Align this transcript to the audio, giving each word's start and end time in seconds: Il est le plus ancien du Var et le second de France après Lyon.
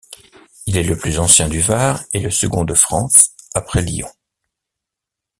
Il 0.65 0.77
est 0.77 0.83
le 0.83 0.97
plus 0.97 1.19
ancien 1.19 1.47
du 1.47 1.61
Var 1.61 2.01
et 2.11 2.19
le 2.21 2.31
second 2.31 2.63
de 2.65 2.73
France 2.73 3.33
après 3.53 3.83
Lyon. 3.83 4.09